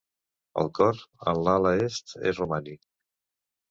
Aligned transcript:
El 0.61 0.71
cor, 0.79 1.03
en 1.33 1.43
l'ala 1.43 1.77
est, 1.87 2.19
és 2.35 2.45
romànic. 2.45 2.93